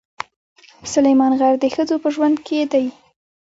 سلیمان 0.91 1.31
غر 1.39 1.53
د 1.61 1.65
ښځو 1.75 1.95
په 2.03 2.09
ژوند 2.15 2.37
کې 2.45 2.59
دي. 2.71 2.85